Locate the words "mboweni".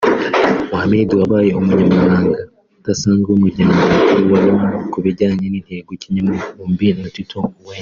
7.45-7.79